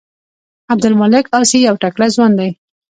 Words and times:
عبدالمالک 0.73 1.25
عاصي 1.35 1.59
یو 1.67 1.75
تکړه 1.83 2.07
ځوان 2.15 2.31
دی. 2.39 2.49